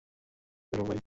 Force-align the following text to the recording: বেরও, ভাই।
বেরও, 0.73 0.85
ভাই। 0.85 0.99